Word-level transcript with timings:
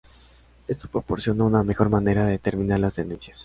Esto 0.67 0.87
proporciona 0.87 1.43
una 1.43 1.61
mejor 1.63 1.89
manera 1.91 2.25
de 2.25 2.31
determinar 2.31 2.79
las 2.79 2.95
tendencias. 2.95 3.39